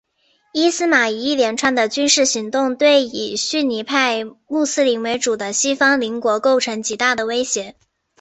[0.51, 7.75] 伊斯玛仪一连串的军事行动对以逊尼派穆斯林为主的西方邻国构成极大的威胁。